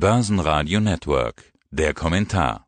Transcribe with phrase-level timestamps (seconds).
[0.00, 1.52] Börsenradio Network.
[1.72, 2.66] Der Kommentar.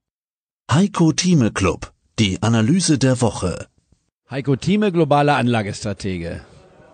[0.68, 1.92] Heiko Thieme Club.
[2.18, 3.68] Die Analyse der Woche.
[4.28, 6.40] Heiko Thieme, globaler Anlagestratege.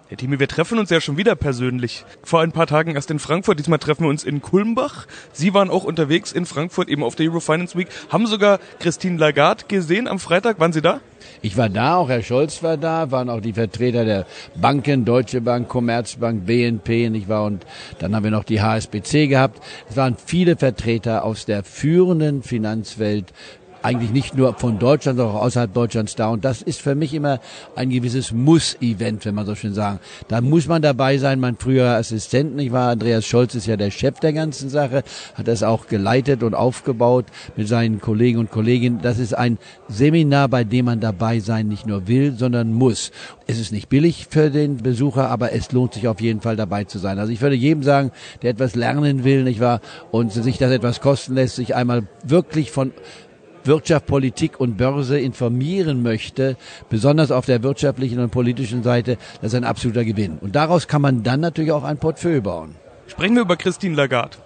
[0.08, 2.04] Herr Thieme, wir treffen uns ja schon wieder persönlich.
[2.22, 5.08] Vor ein paar Tagen erst in Frankfurt, diesmal treffen wir uns in Kulmbach.
[5.32, 9.18] Sie waren auch unterwegs in Frankfurt, eben auf der Euro Finance Week, haben sogar Christine
[9.18, 10.60] Lagarde gesehen am Freitag.
[10.60, 11.00] Waren Sie da?
[11.42, 15.40] Ich war da, auch Herr Scholz war da, waren auch die Vertreter der Banken, Deutsche
[15.40, 17.44] Bank, Commerzbank, BNP, nicht wahr?
[17.44, 17.66] Und
[17.98, 19.60] dann haben wir noch die HSBC gehabt.
[19.90, 23.32] Es waren viele Vertreter aus der führenden Finanzwelt,
[23.86, 26.28] eigentlich nicht nur von Deutschland, sondern auch außerhalb Deutschlands da.
[26.28, 27.38] Und das ist für mich immer
[27.76, 30.00] ein gewisses Muss-Event, wenn man so schön sagen.
[30.26, 31.38] Da muss man dabei sein.
[31.38, 35.04] Mein früherer Assistent, ich war Andreas Scholz, ist ja der Chef der ganzen Sache,
[35.34, 38.98] hat das auch geleitet und aufgebaut mit seinen Kollegen und Kolleginnen.
[39.02, 39.56] Das ist ein
[39.86, 43.12] Seminar, bei dem man dabei sein nicht nur will, sondern muss.
[43.46, 46.82] Es ist nicht billig für den Besucher, aber es lohnt sich auf jeden Fall dabei
[46.82, 47.20] zu sein.
[47.20, 48.10] Also ich würde jedem sagen,
[48.42, 52.72] der etwas lernen will, nicht wahr, und sich das etwas kosten lässt, sich einmal wirklich
[52.72, 52.90] von
[53.66, 56.56] Wirtschaft, Politik und Börse informieren möchte,
[56.88, 60.38] besonders auf der wirtschaftlichen und politischen Seite, das ist ein absoluter Gewinn.
[60.40, 62.74] Und daraus kann man dann natürlich auch ein Portfolio bauen.
[63.06, 64.36] Sprechen wir über Christine Lagarde.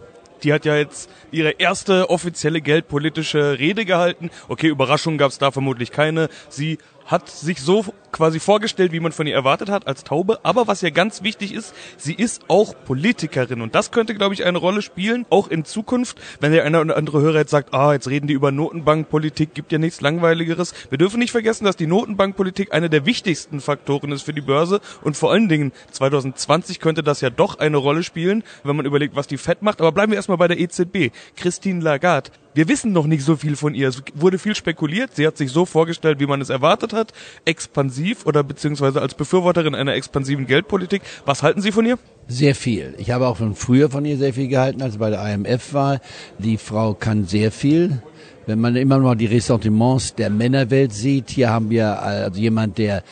[0.42, 4.30] Die hat ja jetzt ihre erste offizielle geldpolitische Rede gehalten.
[4.48, 6.28] Okay, Überraschungen gab es da vermutlich keine.
[6.48, 6.78] Sie
[7.10, 10.40] hat sich so quasi vorgestellt, wie man von ihr erwartet hat, als Taube.
[10.44, 13.60] Aber was ja ganz wichtig ist, sie ist auch Politikerin.
[13.60, 16.20] Und das könnte, glaube ich, eine Rolle spielen, auch in Zukunft.
[16.38, 19.72] Wenn der eine oder andere Hörer jetzt sagt, ah, jetzt reden die über Notenbankpolitik, gibt
[19.72, 20.72] ja nichts Langweiligeres.
[20.88, 24.80] Wir dürfen nicht vergessen, dass die Notenbankpolitik eine der wichtigsten Faktoren ist für die Börse.
[25.02, 29.16] Und vor allen Dingen 2020 könnte das ja doch eine Rolle spielen, wenn man überlegt,
[29.16, 29.80] was die FED macht.
[29.80, 31.10] Aber bleiben wir erstmal bei der EZB.
[31.36, 33.88] Christine Lagarde wir wissen noch nicht so viel von ihr.
[33.88, 35.14] Es wurde viel spekuliert.
[35.14, 37.12] Sie hat sich so vorgestellt, wie man es erwartet hat.
[37.44, 41.02] Expansiv oder beziehungsweise als Befürworterin einer expansiven Geldpolitik.
[41.24, 41.98] Was halten Sie von ihr?
[42.26, 42.94] Sehr viel.
[42.98, 46.00] Ich habe auch schon früher von ihr sehr viel gehalten, als bei der IMF war.
[46.38, 48.02] Die Frau kann sehr viel.
[48.46, 53.04] Wenn man immer noch die Ressentiments der Männerwelt sieht, hier haben wir also jemand, der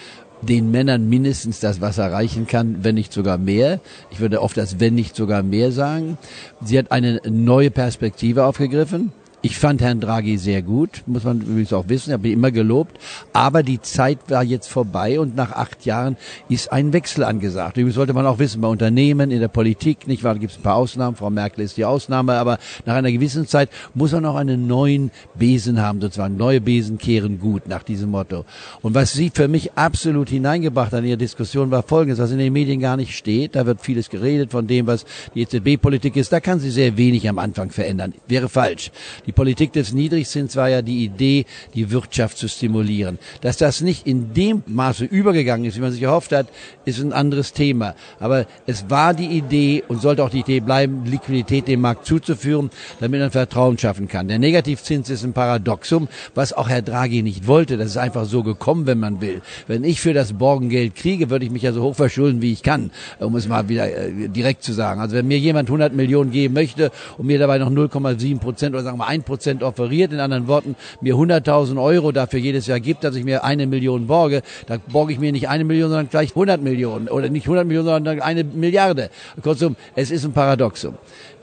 [0.42, 3.80] den Männern mindestens das Wasser reichen kann, wenn nicht sogar mehr.
[4.10, 6.18] Ich würde oft das wenn nicht sogar mehr sagen.
[6.62, 9.12] Sie hat eine neue Perspektive aufgegriffen.
[9.40, 12.98] Ich fand Herrn Draghi sehr gut, muss man übrigens auch wissen, habe ihn immer gelobt.
[13.32, 16.16] Aber die Zeit war jetzt vorbei und nach acht Jahren
[16.48, 17.76] ist ein Wechsel angesagt.
[17.76, 20.58] Übrigens sollte man auch wissen, bei Unternehmen, in der Politik, nicht wahr, da gibt es
[20.58, 24.24] ein paar Ausnahmen, Frau Merkel ist die Ausnahme, aber nach einer gewissen Zeit muss man
[24.24, 26.36] auch einen neuen Besen haben, sozusagen.
[26.36, 28.44] Neue Besen kehren gut nach diesem Motto.
[28.82, 32.38] Und was sie für mich absolut hineingebracht hat in ihre Diskussion war folgendes, was in
[32.38, 33.54] den Medien gar nicht steht.
[33.54, 35.06] Da wird vieles geredet von dem, was
[35.36, 36.32] die EZB-Politik ist.
[36.32, 38.14] Da kann sie sehr wenig am Anfang verändern.
[38.26, 38.90] Wäre falsch.
[39.28, 41.44] Die Politik des Niedrigzins war ja die Idee,
[41.74, 43.18] die Wirtschaft zu stimulieren.
[43.42, 46.46] Dass das nicht in dem Maße übergegangen ist, wie man sich erhofft hat,
[46.86, 47.94] ist ein anderes Thema.
[48.20, 52.70] Aber es war die Idee und sollte auch die Idee bleiben, Liquidität dem Markt zuzuführen,
[53.00, 54.28] damit man Vertrauen schaffen kann.
[54.28, 57.76] Der Negativzins ist ein Paradoxum, was auch Herr Draghi nicht wollte.
[57.76, 59.42] Das ist einfach so gekommen, wenn man will.
[59.66, 62.62] Wenn ich für das Borgengeld kriege, würde ich mich ja so hoch verschulden, wie ich
[62.62, 65.02] kann, um es mal wieder äh, direkt zu sagen.
[65.02, 68.84] Also wenn mir jemand 100 Millionen geben möchte und mir dabei noch 0,7 Prozent oder
[68.84, 73.04] sagen wir ein Prozent offeriert, in anderen Worten, mir 100.000 Euro dafür jedes Jahr gibt,
[73.04, 76.30] dass ich mir eine Million borge, da borge ich mir nicht eine Million, sondern gleich
[76.30, 79.10] 100 Millionen oder nicht 100 Millionen, sondern eine Milliarde.
[79.42, 80.94] Kurzum, es ist ein Paradoxum.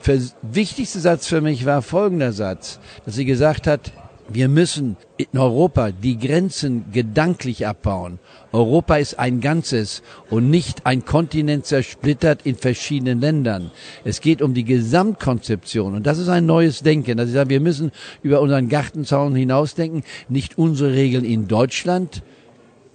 [0.06, 3.92] Der wichtigste Satz für mich war folgender Satz, dass sie gesagt hat,
[4.28, 8.18] wir müssen in Europa die Grenzen gedanklich abbauen.
[8.52, 13.70] Europa ist ein Ganzes und nicht ein Kontinent zersplittert in verschiedenen Ländern.
[14.04, 17.18] Es geht um die Gesamtkonzeption und das ist ein neues Denken.
[17.18, 17.92] Ich sage, wir müssen
[18.22, 22.22] über unseren Gartenzaun hinausdenken, nicht unsere Regeln in Deutschland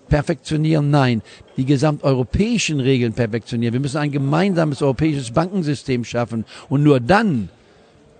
[0.09, 1.21] perfektionieren, nein,
[1.55, 3.73] die gesamteuropäischen Regeln perfektionieren.
[3.73, 7.49] Wir müssen ein gemeinsames europäisches Bankensystem schaffen und nur dann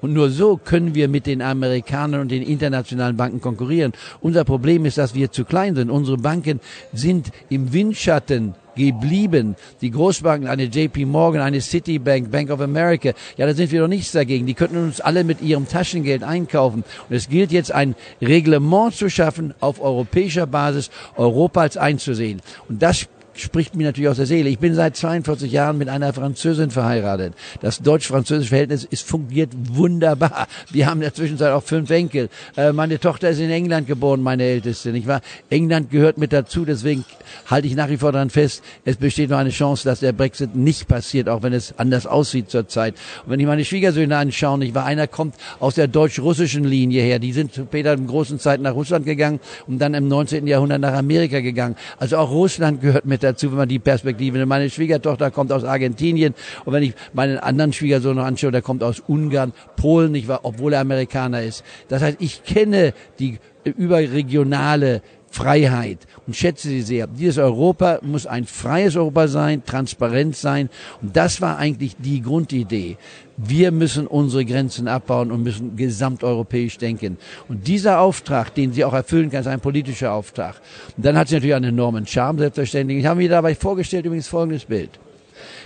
[0.02, 3.94] und nur so können wir mit den Amerikanern und den internationalen Banken konkurrieren.
[4.22, 5.90] Unser Problem ist, dass wir zu klein sind.
[5.90, 6.60] Unsere Banken
[6.94, 9.56] sind im Windschatten geblieben.
[9.82, 13.88] Die Großbanken, eine JP Morgan, eine Citibank, Bank of America, ja, da sind wir doch
[13.88, 14.46] nichts dagegen.
[14.46, 16.84] Die könnten uns alle mit ihrem Taschengeld einkaufen.
[17.10, 22.42] Und es gilt jetzt ein Reglement zu schaffen, auf europäischer Basis Europa als einzusehen.
[22.70, 24.50] Und das spricht mir natürlich aus der Seele.
[24.50, 27.34] Ich bin seit 42 Jahren mit einer Französin verheiratet.
[27.62, 30.48] Das deutsch-französische Verhältnis ist fungiert wunderbar.
[30.70, 32.30] Wir haben in der Zwischenzeit auch fünf Enkel.
[32.58, 34.92] Äh, meine Tochter ist in England geboren, meine älteste.
[34.92, 35.22] Nicht wahr?
[35.50, 37.06] England gehört mit dazu, deswegen
[37.48, 40.56] halte ich nach wie vor daran fest, es besteht noch eine Chance, dass der Brexit
[40.56, 42.96] nicht passiert, auch wenn es anders aussieht zurzeit.
[43.26, 44.86] Und wenn ich meine Schwiegersöhne anschaue, nicht wahr?
[44.86, 47.20] Einer kommt aus der deutsch-russischen Linie her.
[47.20, 50.48] Die sind später in großen Zeit nach Russland gegangen und dann im 19.
[50.48, 51.76] Jahrhundert nach Amerika gegangen.
[51.98, 54.46] Also auch Russland gehört mit dazu, wenn man die Perspektive.
[54.46, 56.34] Meine Schwiegertochter kommt aus Argentinien
[56.66, 60.42] und wenn ich meinen anderen Schwiegersohn noch anschaue, der kommt aus Ungarn, Polen, nicht wahr,
[60.44, 61.64] obwohl er Amerikaner ist.
[61.88, 67.08] Das heißt, ich kenne die überregionale Freiheit und schätze sie sehr.
[67.08, 70.70] Dieses Europa muss ein freies Europa sein, transparent sein.
[71.02, 72.98] Und das war eigentlich die Grundidee.
[73.38, 77.18] Wir müssen unsere Grenzen abbauen und müssen gesamteuropäisch denken.
[77.48, 80.62] Und dieser Auftrag, den sie auch erfüllen kann, ist ein politischer Auftrag.
[80.98, 83.00] Und dann hat sie natürlich einen enormen Charme, selbstverständlich.
[83.00, 85.00] Ich habe mir dabei vorgestellt übrigens folgendes Bild.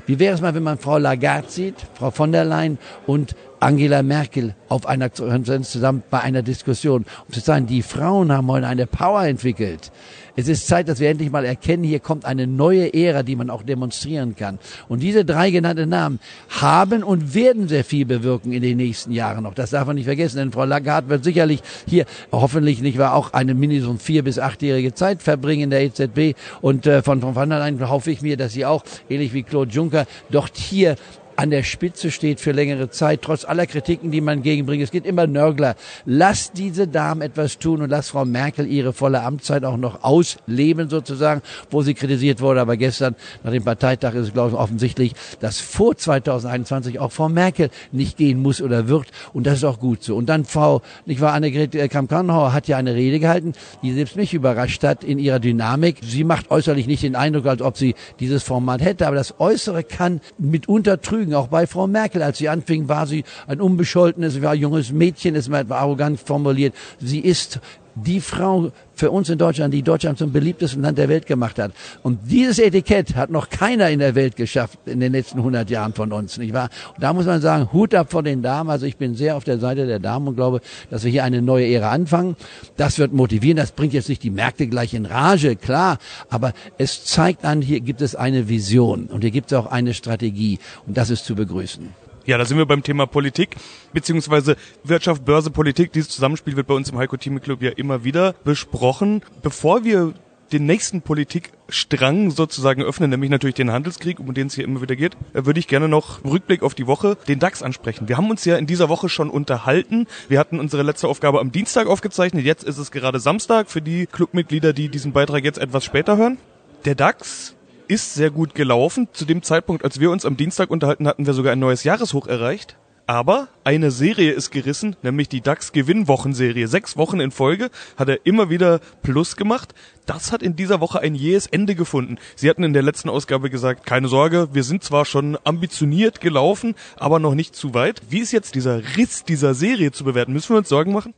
[0.05, 2.77] Wie wäre es mal, wenn man Frau Lagarde sieht, Frau von der Leyen
[3.07, 8.31] und Angela Merkel auf einer Konferenz zusammen bei einer Diskussion, um zu sagen, die Frauen
[8.31, 9.91] haben heute eine Power entwickelt.
[10.37, 13.49] Es ist Zeit, dass wir endlich mal erkennen, hier kommt eine neue Ära, die man
[13.49, 14.59] auch demonstrieren kann.
[14.89, 16.19] Und diese drei genannten Namen
[16.49, 19.53] haben und werden sehr viel bewirken in den nächsten Jahren noch.
[19.53, 23.31] Das darf man nicht vergessen, denn Frau Lagarde wird sicherlich hier hoffentlich nicht war auch
[23.31, 26.37] eine mindestens vier bis achtjährige Zeit verbringen in der EZB.
[26.61, 29.43] Und äh, von, von van der Leyen hoffe ich mir, dass sie auch, ähnlich wie
[29.43, 30.97] Claude Juncker, dort hier
[31.35, 34.83] an der Spitze steht für längere Zeit, trotz aller Kritiken, die man gegenbringt.
[34.83, 35.75] Es geht immer Nörgler.
[36.05, 40.89] Lass diese Damen etwas tun und lass Frau Merkel ihre volle Amtszeit auch noch ausleben
[40.89, 42.61] sozusagen, wo sie kritisiert wurde.
[42.61, 47.29] Aber gestern nach dem Parteitag ist es, glaube ich, offensichtlich, dass vor 2021 auch Frau
[47.29, 49.07] Merkel nicht gehen muss oder wird.
[49.33, 50.15] Und das ist auch gut so.
[50.15, 53.53] Und dann Frau, nicht wahr, Annegret Kramp-Karrenbauer hat ja eine Rede gehalten,
[53.83, 55.97] die selbst mich überrascht hat in ihrer Dynamik.
[56.01, 59.83] Sie macht äußerlich nicht den Eindruck, als ob sie dieses Format hätte, aber das Äußere
[59.83, 61.35] kann mitunter trügen Lügen.
[61.35, 65.49] Auch bei Frau Merkel, als sie anfing, war sie ein unbescholtenes, war junges Mädchen, ist
[65.49, 66.73] mal arrogant formuliert.
[66.99, 67.59] Sie ist
[67.95, 71.71] die Frau für uns in Deutschland, die Deutschland zum beliebtesten Land der Welt gemacht hat.
[72.03, 75.93] Und dieses Etikett hat noch keiner in der Welt geschafft in den letzten 100 Jahren
[75.93, 76.69] von uns, nicht wahr?
[76.93, 78.69] Und da muss man sagen, Hut ab vor den Damen.
[78.69, 81.41] Also ich bin sehr auf der Seite der Damen und glaube, dass wir hier eine
[81.41, 82.35] neue Ära anfangen.
[82.77, 83.57] Das wird motivieren.
[83.57, 85.97] Das bringt jetzt nicht die Märkte gleich in Rage, klar.
[86.29, 89.93] Aber es zeigt an, hier gibt es eine Vision und hier gibt es auch eine
[89.93, 90.59] Strategie.
[90.87, 92.04] Und das ist zu begrüßen.
[92.25, 93.55] Ja, da sind wir beim Thema Politik,
[93.93, 95.93] beziehungsweise Wirtschaft, Börse, Politik.
[95.93, 99.21] Dieses Zusammenspiel wird bei uns im Heiko Team Club ja immer wieder besprochen.
[99.43, 100.13] Bevor wir
[100.51, 104.95] den nächsten Politikstrang sozusagen öffnen, nämlich natürlich den Handelskrieg, um den es hier immer wieder
[104.95, 108.07] geht, äh, würde ich gerne noch Rückblick auf die Woche den DAX ansprechen.
[108.07, 110.07] Wir haben uns ja in dieser Woche schon unterhalten.
[110.27, 112.43] Wir hatten unsere letzte Aufgabe am Dienstag aufgezeichnet.
[112.43, 116.39] Jetzt ist es gerade Samstag für die Clubmitglieder, die diesen Beitrag jetzt etwas später hören.
[116.85, 117.55] Der DAX
[117.87, 119.07] ist sehr gut gelaufen.
[119.13, 122.27] Zu dem Zeitpunkt, als wir uns am Dienstag unterhalten, hatten wir sogar ein neues Jahreshoch
[122.27, 122.77] erreicht.
[123.07, 126.67] Aber eine Serie ist gerissen, nämlich die DAX-Gewinnwochenserie.
[126.67, 129.75] Sechs Wochen in Folge hat er immer wieder Plus gemacht.
[130.07, 132.17] Das hat in dieser Woche ein jähes Ende gefunden.
[132.35, 136.73] Sie hatten in der letzten Ausgabe gesagt, keine Sorge, wir sind zwar schon ambitioniert gelaufen,
[136.97, 138.01] aber noch nicht zu weit.
[138.09, 140.33] Wie ist jetzt dieser Riss dieser Serie zu bewerten?
[140.33, 141.13] Müssen wir uns Sorgen machen?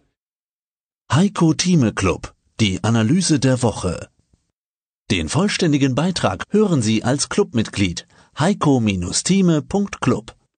[1.09, 2.33] Heiko Thieme Club.
[2.59, 4.09] Die Analyse der Woche.
[5.09, 8.05] Den vollständigen Beitrag hören Sie als Clubmitglied
[8.37, 10.36] heiko-thieme.club.